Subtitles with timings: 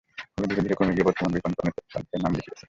[0.33, 2.59] ফলে ধীরে ধীরে কমে গিয়ে বর্তমানে বিপন্ন প্রাণীর তালিকায় নাম লিখিয়েছে।